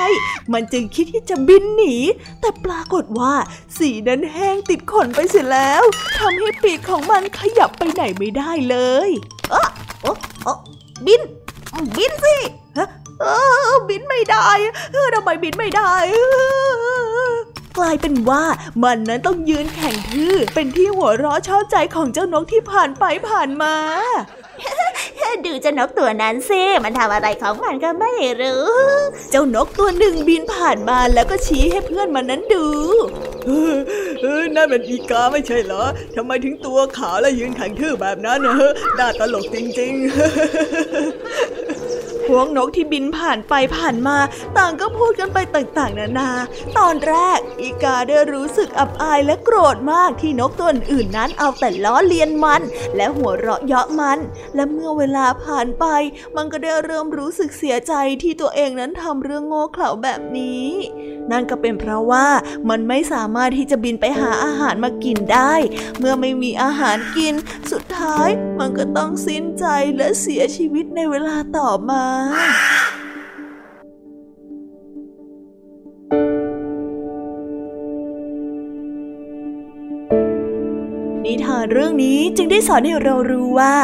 [0.52, 1.96] มันจึงคิดที่จะบินหนี
[2.40, 3.34] แต่ปรากฏว่า
[3.78, 5.82] สีนั้นแห้งติดขนไปเสียแล้ว
[6.18, 8.76] ทำให้ปีกของมันขยับไปไหนไม่ได้เล
[9.08, 9.10] ย
[9.50, 9.68] เออ
[10.02, 10.56] เออ
[11.06, 11.20] บิน
[11.96, 12.36] บินสิ
[13.20, 13.26] เอ
[13.70, 14.48] อ บินไม่ได้
[14.92, 15.92] เออทำไมบินไม่ได้
[17.78, 18.44] กลายเป็นว่า
[18.82, 23.74] มันนั้นต้องยืนแข่งทื่อเป็นที่หัวเราะชอบใจของเจ้านกที่ผ่านไปผ่านมา
[25.46, 28.64] ดูเจ้านกตัวนั้นสิมันทำอะไรของมันก็ไม่รู้
[29.30, 32.66] เจ้านกตัวหนึ่งบินผ่านมาแล้วก็ชี้ให้เพื่อนมันนั้นดู
[34.56, 35.82] นั่นเป็นอีกาไม่ใช่เหรอ
[36.16, 40.10] ทำไมถึงตัวขาวและยืนแข็งทื่อแบบนั้นเนอะน่าตลกจริงๆ
[42.28, 44.16] พวกนกที่บินผ่านไปผ่านมา
[44.56, 46.30] ต่างก็พูดกันไปต่างๆ นานา
[46.78, 52.62] ตอนแรก อีกาได้รู้สึกอับอายและโกรธมากที่นกตัวอื่นนั้นเอาแต่ล้อเลียนมัน
[52.96, 54.18] และหัวเราะเยาะมัน
[54.54, 55.86] และเมื่อเวลาผ่านไป
[56.36, 60.66] มันก็ได้เริ่มรู้สึกเสียใจที่ตัวเองนั้นทำเรื่องโง่เขลาแบบนี้
[61.30, 62.26] นั่นก็เป็นเพราะว่า
[62.70, 65.54] มันไม่สามารถที่จะบินไปหาอาหารมากินได้
[65.98, 67.34] เมื่อไม่มีอาหารกิน
[67.72, 72.04] สุดท้ายมันก็ต้องสิ้นใจและเสียชีวิตในเวลาต่อมา
[81.70, 83.74] เรื่องนี้จึงได้สอนให้เรารู้ว่า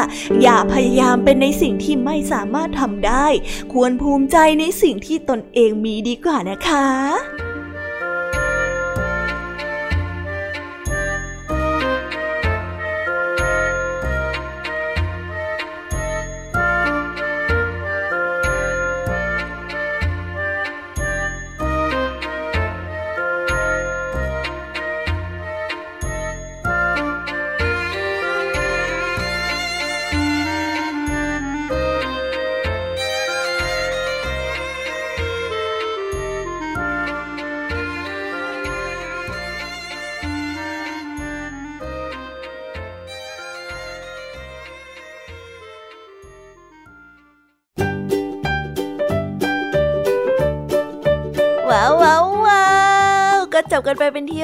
[0.41, 3.25] อย่าพยายามเป็นในสิ่งที่ไม่สามารถทำได้
[3.73, 7.46] ควรภูมิใจในสิ่งที่ตนเองมีดีกว่านะคะ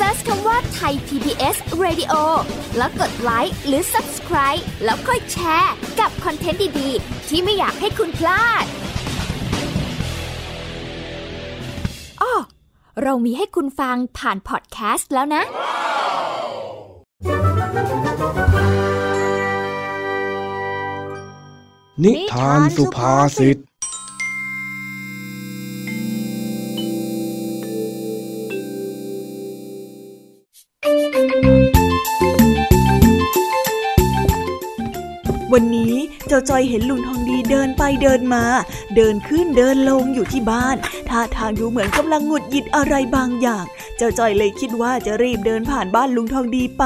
[0.00, 2.14] ซิร์ชคำว่าไทย PBS Radio
[2.76, 8.64] แล้วกดไลค์หรือ Subscribe แล้วค่อยแชร์ กับคอนเทนต์ดี ๆ ที่ไม่อยากให้คุณพลาด
[12.22, 12.34] อ้อ
[13.02, 15.42] เรามีให้คุณฟังผ่านพอดแคสต์แล้วนะ
[22.04, 23.58] นิทานสุภาษิต
[35.52, 35.94] วันนี้
[36.28, 38.44] เจ้าจอยเห็นลุงทองดีเดินไปเดินมา
[38.96, 40.76] เดินขึ้นเดินลงอยู่ที่บ้าน
[41.08, 43.64] ท่าทางดูเหมือนกำลังหงุดหงิดอะไรบางอย่าง
[43.96, 46.84] เจ้าจอยเลยคิดว่าจะรีบเดินผ่านบ้านลุงทองดีไป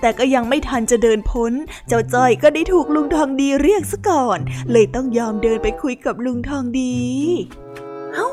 [0.00, 1.52] แต่ก็ยังไม่ทันจะเดินพ้น
[1.88, 4.38] เจ้าจอยก็ได้ถูกลุงทองดีเรียกซะก่อน
[4.72, 6.94] เลยต้องยอมเดินไปคุยกับลุงทองดี
[8.14, 8.26] เฮ้า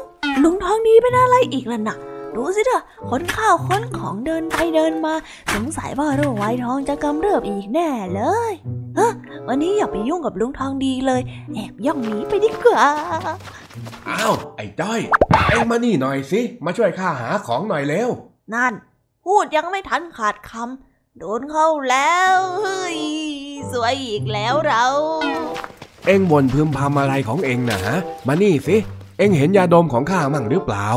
[0.43, 1.97] ลุงทองดีเป็นอะไรอีกล่ะนะ
[2.35, 5.13] ดูสิเถอะขนข้าวขนของเดินไปเดินมา
[5.53, 8.21] สงสัยว่าโรคไวท้องจะกำเริบอีกแน่เล
[8.51, 8.55] ย
[8.95, 9.07] เฮ้
[9.47, 11.21] วันนี้อย่าไปยุ่งกับลุงทองดีเลย
[11.53, 12.85] แอบย่องหนีไปดีกว่า
[14.09, 15.01] อ้าว ไอ้จ้อย
[15.49, 18.09] เอ็งมานี่หน่อยสิ มาช่วยข้าหาของหน่อยเร็ว
[18.53, 18.73] นั่น
[19.25, 22.97] พูดยังไม่ทันขาดคำโดนเข้าแล้วเฮ้ย
[23.71, 24.83] สวยอีกแล้วเรา
[26.05, 28.77] เอ็งบ่นพึมพำอะไรของเอ็งนะฮะ มานี่สิ
[29.17, 30.87] เอ็งเห็นยาดมของข้ามั่งหรือเปล่า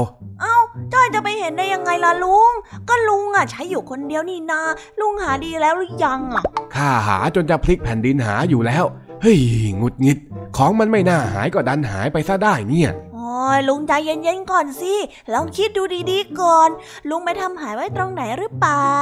[0.41, 0.58] เอ้า
[0.93, 2.53] จ้อยจะไปเห็นได้ยังไงล่ะลุง
[2.89, 4.61] ก็ลุงอะใช้อยู่คนเดียวนี่นา
[5.01, 8.85] ลุงหาดีแล้วหรือยังอะ ข้าหาจนจะพลิกแผ่นดินหาอยู่แล้ว
[9.23, 9.39] เฮ้ย
[9.81, 10.19] งุดหงิด
[10.57, 14.95] ของมันไม่น่าหายก็ดันหายไปซะได้เนี่ยโอ้ยลุงใจเย็นๆก่อนสิ
[15.33, 16.69] ลองคิดดูดีๆก่อน
[17.09, 18.95] ลุงไปทำหายไว้ตรงไหนหรือเปล่า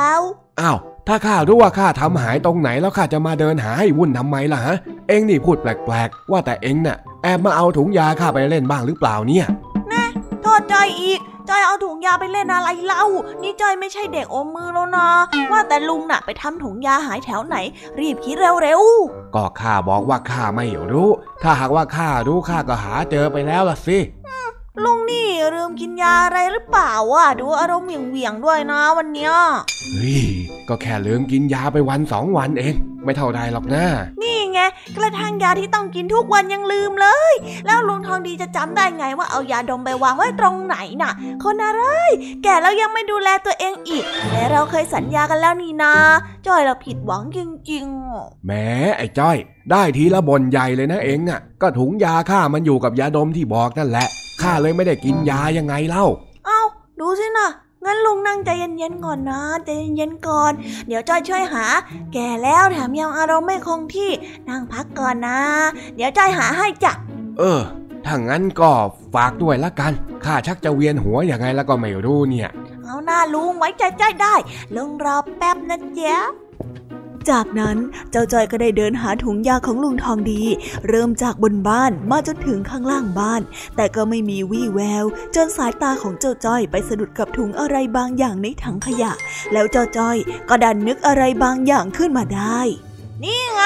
[0.61, 4.77] อ้าว ถ้าข้ารู้ว่าข้าทำหายตรงไหนแล้วข้าจะมาเดินหาให้วุ่นทำไมล่ะฮะ
[5.09, 9.47] เอ็งนี่พูดแปลกๆ ว่าแต่เอ็งน่ะ แอบมาเอาถุงยาข้าไปเล่นบ้างหรือเปล่าเนี่ย
[10.43, 13.05] โทษจอยอีก จอยเอาถุงยาไปเล่นอะไรเล่า
[13.42, 15.09] นี่จอยไม่ใช่เด็กอมมือแล้วนะ
[15.51, 17.57] ว่าแต่ลุงน่ะไปทำถุงยาหายแถวไหน
[18.01, 21.11] รีบคิดเร็วๆ ก็ข้าบอกว่าข้าไม่รู้
[21.42, 23.99] ถ้าหากว่าข้ารู้ข้าก็หาเจอไปแล้วล่ะสิ
[24.85, 29.33] ลุงนี่ลืมกินยาอะไรหรือเปล่าอะดูอารมณ์เหวี่ยงๆด้วยนะวันเนี้ย
[29.93, 30.27] เฮ้ย
[30.68, 32.74] ก็แค่ลืมกินยาไปวันสองวันเอง
[33.05, 33.85] ไม่เท่าใดหรอกนะ
[34.22, 34.61] นี่ไง
[34.97, 37.35] กระทั่งยาที่ต้องกินทุกวันยังลืมเลย
[37.66, 41.12] แล้วลุงทองดีจะจำได้ไงว่าเอายาดมไปวางไว้ตรงไหนน่ะ
[41.45, 41.83] คนอะไร
[42.43, 45.95] แก่แล้วยังไม่ดูแลตัวเองอีกแต่เราเคยสัญญากันแล้วนี่นา
[46.47, 47.39] จอยเราผิดหวังจ
[47.70, 48.53] ริงๆแหม
[48.97, 49.37] ไอ้จ้อย
[49.70, 54.09] ได้ทีละบนใหญ่เลยนะเองอะ ก็ถุงยาข้ามันอยู่กับยาดมที่บอกนั่นแหละ
[54.43, 56.05] ข้าเลยไม่ได้กินยายังไงเล่า
[56.47, 56.61] เอา้า
[57.01, 57.51] ดูสินะ
[57.84, 60.53] งั้นลุงนั่งใจเย็นๆก่อนนะใจเย็นๆก่อน
[60.87, 61.64] เดี๋ยวจ้อยช่วยหา
[62.12, 64.11] แก่แล้วแถมยังอารมณ์ไม่คงที่
[64.49, 65.39] นั่งพักก่อนนะ
[65.97, 66.93] เดี๋ยวจ้อยหาให้จ้ะ
[67.39, 67.61] เออ
[68.07, 68.70] ถ้างั้นก็
[69.14, 69.93] ฝากด้วยละกัน
[70.24, 72.49] ข้าชักจะเวียนหัวยังไงแล้วก็ไม่รู้เนี่ย
[72.84, 74.34] เอาหน้าลุงไว้ใจจ้อยได้
[74.76, 76.16] ลุงรอแป๊บนะเจ๊ะ
[77.31, 77.77] จากนั้น
[78.11, 80.43] เจ้าจอยก็ได้เดินหาถุงยาของลุงทองดี
[80.89, 83.43] เริ่มจากบนบ้านมาจนถึงข้างล่างบ้าน
[83.77, 85.05] แต่ก็ไม่มีวี่แวว
[85.35, 89.12] จนสายตาของเจ้าจอยไปสะดุดกับถุงอะไรบางอย่างในถังขยะ
[89.53, 90.16] แล้วเจ้าจอย
[90.49, 92.61] ก็ดันนึกอะไรบางอย่างขึ้นมาได้
[93.22, 93.62] นี่ไง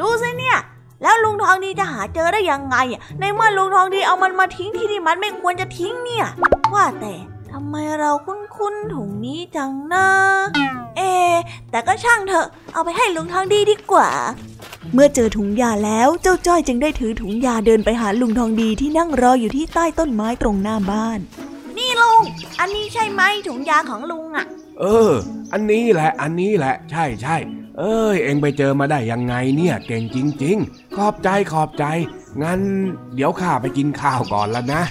[0.00, 0.58] ดูสิเนี่ย
[1.02, 2.76] แล้วลุงทองดีจะหาเจอได้ยังไง
[3.20, 6.26] ในเมื่อลุงทองดีเอามันมาทิ้งที่ที่มันไม่ควรจะทิ้งเนี่ย
[6.74, 7.14] ว่าแต่
[7.52, 10.06] ทำไมเราคุ้นๆถุงนี้จังนะ
[10.96, 11.02] เอ
[11.70, 14.10] แต่ก็ช่างเถอะ เอาไปให้ลุงทองดีดีกว่า
[14.92, 21.18] เมื่อเจอถุงยาแล้วเจ้าจ้อยจึงได้ถือถุงยาเดินไปหาลุงทองดีที่นั่งรออยู่ที่ใต้ต้นไม้ตรงหน้าบ้าน
[21.76, 22.22] นี่ลุง
[22.60, 24.46] อันนี้ใช่ไหมถุงยาของลุงอะ
[24.80, 25.12] เออ
[25.52, 27.36] อันนี้แหละ อันนี้แหละ ใช่ใช่
[27.78, 31.84] เอ้ย เอ็งไปเจอมาได้ยังไงเนี่ย เก่งจริง ๆ ขอบใจขอบใจ
[32.42, 32.60] งั้น
[33.14, 34.82] เดี๋ยวข้าไปกินข้าวก่อนแล้วนะ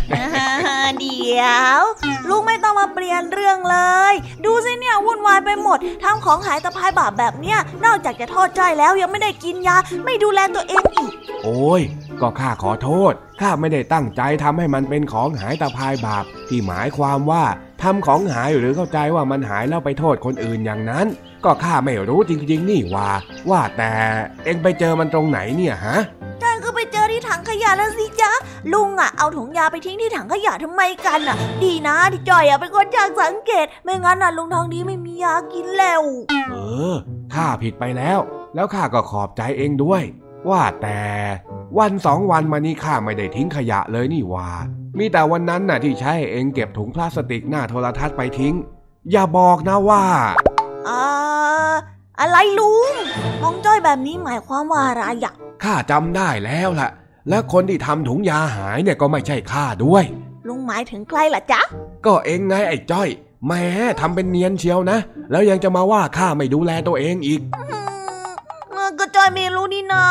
[0.99, 1.47] เดี๋ย
[1.79, 1.81] ว
[2.29, 3.77] ลุงไม่ต้องมาเปลี่ยนเรื่องเล
[4.11, 4.13] ย
[4.45, 9.75] ดูสิเนี่ยวุ่นวายไปหมดทำของหายตะพายบาปแบบเนี้ยนอกจากจะโทษจ้อยแล้วยังไม่ได้กินยา
[10.05, 11.11] ไม่ดูแลตัวเองอีก
[11.43, 11.81] โอ้ย
[12.21, 17.43] ก็ข้าขอโทษข้าไม่ได้ตั้งใจทำให้มันเป็นของหายตาพายบาปที่หมายความว่า
[17.81, 21.07] ทำของหายหรือเข้าใจว่ามันหายแล้วไปโทษคนอื่นอย่างนั้น
[21.45, 23.09] ก็ข้าไม่รู้จริงๆ นี่ว่า
[23.49, 23.91] ว่าแต่
[24.43, 25.97] เอ็งไปเจอมันตรงไหนเนี่ยฮะ
[27.64, 28.32] ยะแล้วสิจ๊ะ
[28.74, 36.01] ลุงอะเอาถุงยาไปทิ้งที่ถังขยะทำไมกันอะ ดีนะที่จ้อยอะเป็นคนช่างสังเกต ไม่งั้นอะลุงทองดีไม่มียากินแล้ว
[36.51, 36.55] เอ
[36.93, 36.95] อ
[37.34, 38.20] ข้าผิดไปแล้ว
[38.55, 40.03] แล้วข้าก็ขอบใจเองด้วย
[40.49, 41.01] ว่าแต่
[41.78, 44.49] วันสองวันมานี้ข้าไม่ได้ทิ้งขยะเลยนี่หว่า
[44.97, 48.55] มีแต่วันนั้นน่ะที่ใช้เองเก็บถุงพลาสติกหน้าโทรทัศน์ไปทิ้ง
[49.12, 50.03] อย่าบอกนะว่า
[50.88, 51.03] อ่า
[52.20, 52.93] อะไรลุง
[53.41, 55.34] มองจ้อยแบบนี้หมายความว่าอะไรอะ
[55.64, 56.89] ข้าจำได้แล้วล่ะ
[57.30, 60.03] และคนที่ทำถุงยาหายเนี่ยก็ไม่ใช่ข้าด้วย
[60.47, 61.61] ลุงหมายถึงใครล่ะจ๊ะ
[62.05, 63.09] ก็เองไงไอ้จ้อย
[63.45, 63.63] แหม้
[63.99, 64.97] ทำเป็นเนียนเชียวนะ
[65.32, 70.05] แล้วยังจะมาว่าข้าไม่ดูแลตัวเองอีกอืมก็จอยไม่รู้นี่นา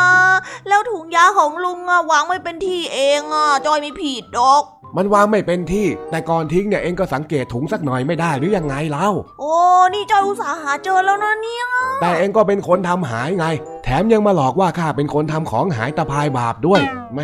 [0.67, 4.63] แล้วถุงยาของลุงอะวางไม่เป็นที่เองอะจอยไม่ผิดดอก
[4.97, 9.09] มันวางไม่เป็นที่ แต่ก่อนทิ้งเนี่ยเองก็สังเกตถุงสักหน่อยไม่ได้หรือยังไงเล่า
[9.39, 9.53] โอ้
[9.93, 11.65] นี่จอยอุตส่าห์หาเจอแล้วนะเนี่ย
[12.01, 13.45] แต่เองก็เป็นคนทำหายไง
[13.83, 16.81] แถมยังมาหลอกว่าข้าเป็นคนทำของหายตะพายบาปด้วย
[17.13, 17.19] แหม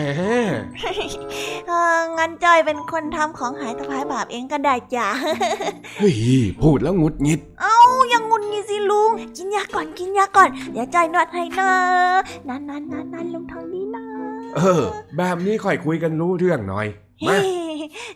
[1.68, 5.07] เอองั้นจอยเป็นคนทำของหายตะพายบาปเองก็ได้จ้ะ
[5.97, 6.16] เฮ้ย
[6.61, 7.78] พูดแล้วหงุดหงิด เอ้า
[8.13, 11.72] ยังงุนงี้สิลุง กินยาก่อนกินยาก่อนเดี๋ยวจอยนวดให้นะ
[12.47, 14.05] นั่นนั่นนั่นนั่นลุงทองดีนะ
[14.57, 14.84] เออ
[15.18, 17.05] แบบนี้ค่อยคุยกันรู้เรื่องหน่อยมาเฮ้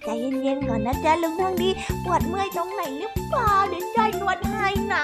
[0.04, 0.08] ใจ
[0.44, 1.70] เย็นๆก่อนนะจ๊ะลุงทองดี
[2.06, 5.04] ปวดเมื่อยตรงไหนหรือเปล่าเดี๋ยวจอยนวดให้นะ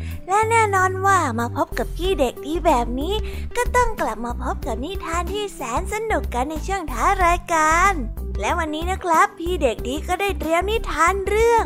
[0.31, 3.15] และแน่นอนว่ามาพบกับพี่เด็กดีแบบนี้
[3.55, 7.93] ก็ต้องกลับมาพบกับนิทานที่แสนสนุกกันในช่วงท้ารายการ
[8.39, 11.65] และวันนี้นะครับ พี่เด็กดีก็ได้เตรียมนิทานเรื่อง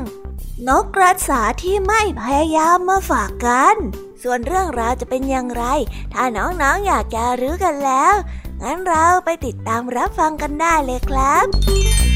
[0.67, 3.75] นกกระสาที่ไม่พยายามมาฝากกัน
[4.23, 5.63] ส่วนเรื่องราวจะเป็นอย่างไร
[6.13, 8.13] ถ้าน้องๆออยากจะรู้กันแล้ว
[8.61, 12.14] งั้นเราไปติดตามรับฟังกันได้เลยครับ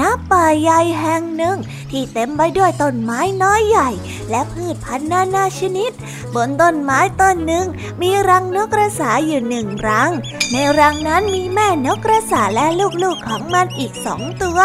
[0.00, 1.56] ณป่าใหญ่แห่งหนึ่ง
[1.92, 3.90] ที่เต็มไปด้วยต้นไม้น้อยใหญ่
[4.30, 5.92] และพืชพันธุ์นานาชนิด
[6.34, 7.66] บนต้นไม้ต้นหนึ่ง
[8.00, 10.10] มีรังนกกระสาอยู่หนึ่งรัง
[10.52, 12.66] ในรังนั้นมีแม่นกกระสาและ
[13.02, 14.60] ลูกๆของมันอีกสองตัว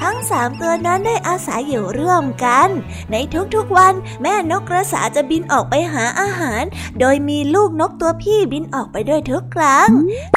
[0.00, 2.68] ทั้งสามตัวนั้นได้อาศัยอยู่ร่วมกัน
[3.12, 3.16] ใน
[3.54, 6.62] ทุกๆวันแม่นกกระสาจะบินออกไปหาอาหาร
[7.00, 9.88] โดยมีลูกนกตัวพี่บินออกไปด้วยทุกครั้ง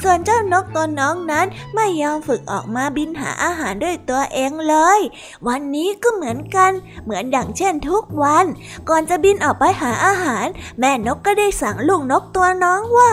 [0.03, 4.99] ส่วนเจ้านกตัวน้องนั้นไม่ยอมฝึกออกมาบินหาอาหารด้วยตัวเองเลย
[5.47, 6.22] วันนี้ก็เหมือน
[6.55, 6.71] กัน
[7.03, 8.45] เหมือนดังเช่นทุกวัน
[8.89, 10.45] ก่อนจะบินออกไปหาอาหาร
[10.79, 13.11] แม่นกก็ได้สั่งลูกนกตัวน้องว่า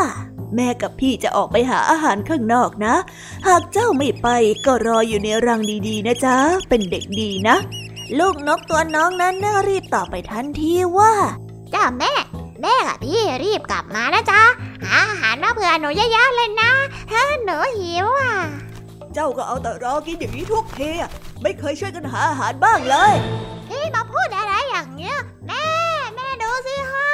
[0.54, 2.94] แม่กับพี่จะออกไปหาอาหารข้างนอกนะ
[3.48, 4.28] หากเจ้าไม่ไป
[4.66, 6.36] ก็รออยู่ในรังดีๆ นะจ๊ะ
[6.68, 7.56] เป็นเด็กดีนะ
[8.18, 11.12] ลูกนกตัวน้องนั้นน่ารีบตอบไปทันทีว่า
[11.74, 12.12] จ้าแม่
[12.62, 14.42] แม่กับพี่รีบกลับมานะจ๊ะ
[14.82, 16.72] หาอาหารมาเผื่อหนูเยอะๆเลยนะ
[17.12, 18.34] ฮะหนูหิวอะ
[19.14, 21.10] เจ้าก็เอาแต่รอกินอย่างนี้ทุกทีอะ
[21.42, 23.14] ไม่เคยช่วยกันหาอาหารบ้างเลย
[23.68, 25.66] พี่มาพูดอะไรอย่างเงี้ย แม่
[26.14, 27.10] แม่ดูสิฮะ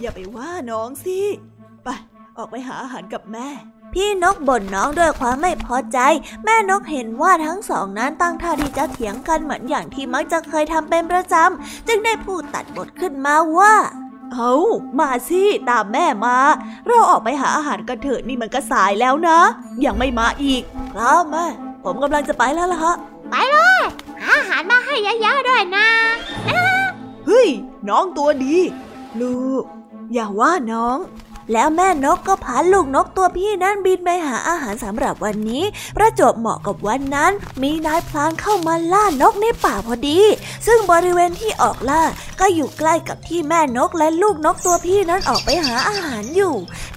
[0.00, 1.18] อย่าไปว่าน้องสิ
[1.84, 1.88] ไป
[2.36, 3.48] ออกไปหาอาหารกับแม่
[3.94, 5.98] พี่นกบ่นน้องด้วยความไม่พอใจ
[6.44, 13.74] แม่นกเห็นว่าทั้งสองนั้นตั้งท่าที่จะเถียงกันเหมือนอย่างที่มักจะเคยทำเป็นประจำ จึงได้พูดตัดบทขึ้นมาว่า
[14.32, 14.52] เอา
[14.98, 16.36] มาสิ ตามแม่มา
[16.86, 19.38] เราออกไปหาอาหารกันเถอะนี่มันก็สายแล้วนะ
[19.84, 20.62] ยังไม่มาอีก
[20.94, 21.46] ครับแม่
[21.84, 22.94] ผมกำลังจะไปแล้วล่ะฮะ
[23.30, 23.82] ไปเลย
[24.24, 25.86] หาอาหารมาให้เยอะๆด้วยนะ
[27.26, 27.48] เฮ้ย
[27.88, 28.56] น้องตัวดี
[29.20, 29.64] ลูก
[30.12, 30.98] อย่าว่าน้อง
[31.52, 35.64] แล้วแม่นกก็พาลูกนกตัวพี่นั้นบินไปหาอาหารสำหรับวันนี้
[35.96, 37.32] ประจวบเหมาะกับวันนั้น
[37.62, 40.20] มีนายพลานเข้ามาล่านกในป่าพอดี
[40.66, 42.02] ซึ่งบริเวณที่ออกล่า
[42.40, 46.54] ก็อยู่ใกล้กับที่แม่นกและลูกนกตัวพี่นั้นออกไปหาอาหารอยู่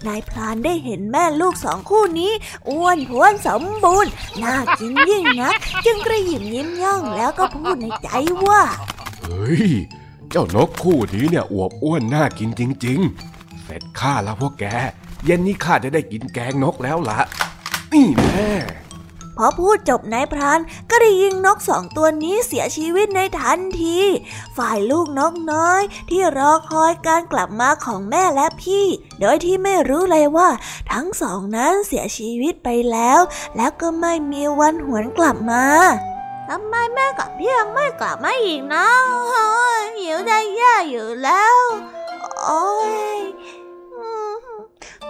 [0.07, 2.31] นายพลานได้เห็นแม่ลูกสองคู่นี้
[2.69, 4.11] อ้วนท้วนสมบูรณ์
[4.43, 5.53] น่ากินยิ่งนัก
[5.85, 8.09] จึงกระหยิมยิ้มย่องแล้วก็พูดในใจ
[8.47, 8.61] ว่า
[9.21, 9.69] เฮ้ย
[10.29, 13.36] เจ้านกคู่นี้เนี่ยอวบอ้วนน่ากินจริง ๆ
[13.67, 14.65] เสร็จข้าแล้วพวกแก
[15.25, 17.19] เย็นนี้ข้าจะได้กินแกงนกแล้วละ
[17.93, 18.51] นี่แน่
[19.37, 20.59] พอพูดจบนายพราน
[20.89, 23.99] ก็ได้ยิงนกสองตัวนี้เสียชีวิตในทันที
[24.57, 28.85] ฝ่ายลูกนกน้อย ที่รอคอยการกลับมาของแม่และพี่
[29.19, 30.49] โดยที่ไม่รู้เลยว่า
[30.91, 33.19] ทั้งสองนั้นเสียชีวิตไปแล้ว
[33.55, 35.65] แล้วก็ไม่มีวันหวนกลับมา
[36.49, 38.87] ทำไมแม่กับพี่ยังไม่กลับมาอีกนะ
[39.99, 41.55] หิวได้แย่อยู่แล้ว
[42.43, 42.67] โอ้
[43.15, 43.17] ย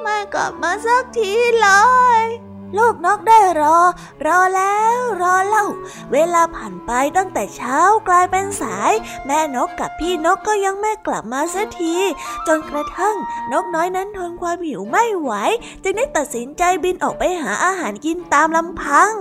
[0.01, 1.69] ไม่กลับมาสักทีเล
[2.21, 2.23] ย
[2.77, 3.79] ลูกนกได้รอ
[4.25, 5.65] รอแล้วรอเล่า
[6.11, 8.93] เวลาผ่านไปตั้งแต่เช้ากลายเป็นสาย
[9.25, 11.95] แม่นกกับพี่นกก็ยังไม่กลับมาสักที
[12.47, 13.15] จนกระทั่ง
[13.51, 15.31] นกน้อยนั้นทนความหิวไม่ไหว
[15.83, 19.11] จึงได้ตัดสินใจบินออกไปหาอาหารกินตามลำพัง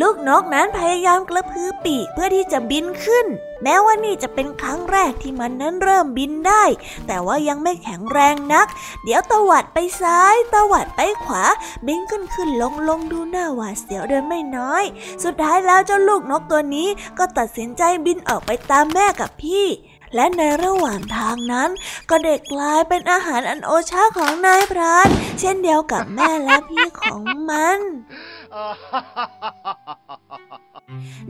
[0.00, 3.26] ลูกนกนั้นพยายามกระพือปีกเพื่อที่จะบินขึ้น
[3.62, 6.64] แม้ว่านี่จะเป็นครั้งแรกที่มันนั้นเริ่มบินได้
[7.06, 8.66] แต่ว่ายังไม่แข็งแรงนัก
[9.04, 11.44] เดี๋ยวตวัดไปซ้ายตวัดไปขวา
[11.86, 14.84] บินขึ้นขึ้นลงลงดูหน้าหวาดเสียวเดินไม่น้อย
[15.24, 16.88] สุดท้ายแล้วเจ้าลูกนกตัวนี้
[17.18, 19.66] ก็ตัดสินใจบินออกไปตามแม่กับพี่
[20.14, 21.70] และในระหว่างทางนั้น
[22.08, 25.08] ก็เด็กกลายเป็นอาหารอันโอชาของนายพราน
[25.40, 27.20] เช่นเดียวกับแม่และพี่ของ
[27.50, 27.78] มัน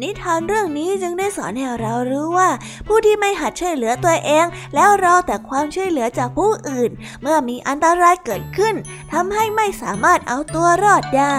[0.03, 2.51] นิทานเรื่องนี้จึงได้สอนให้เรารู้ว่า
[2.87, 6.91] ผู้ที่ไม่หัดช่วยเหลือตัวเอง แล้วรอแต่ความช่วยเหลือจากผู้อื่น
[7.23, 8.75] เมื่อมีอันตรายเกิดขึ้น
[9.13, 11.39] ทำให้ไม่สามารถเอาตัวรอดได้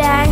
[0.00, 0.25] จ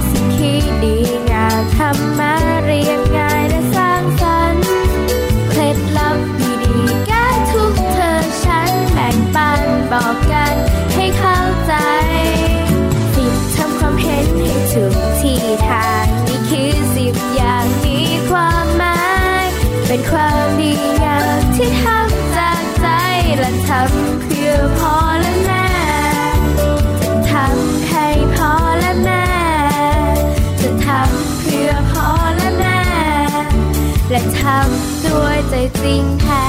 [35.57, 36.45] ริงแท้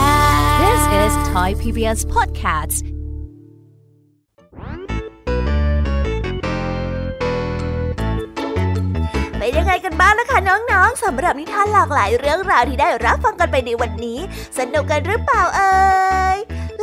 [0.63, 2.85] This is Thai PBS Podcast
[9.37, 14.19] เป็นยังไงกันบ้างนะคะน้องๆสำหรับนิทานหลากหลายเรื่องราวที่ได้รับฟังกันไปในวันนี้
[14.57, 15.73] สนุกกันหรือเปล่าเอ่
[16.35, 16.37] ย